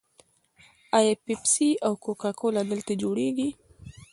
[0.97, 3.49] آیا پیپسي او کوکا کولا دلته جوړیږي؟